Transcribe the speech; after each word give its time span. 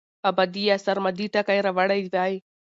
ابدي 0.29 0.61
يا 0.69 0.75
سرمدي 0.85 1.25
ټکي 1.33 1.59
راوړي 1.65 2.01
وے 2.13 2.31